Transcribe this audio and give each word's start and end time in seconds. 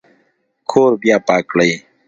کور 0.69 0.91
بیا 1.01 1.17
پاک 1.27 1.43
کړئ 1.51 1.71